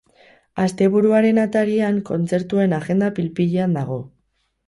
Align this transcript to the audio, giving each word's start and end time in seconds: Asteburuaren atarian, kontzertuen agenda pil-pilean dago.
Asteburuaren 0.61 1.39
atarian, 1.41 1.99
kontzertuen 2.09 2.73
agenda 2.79 3.11
pil-pilean 3.19 3.79
dago. 3.81 4.01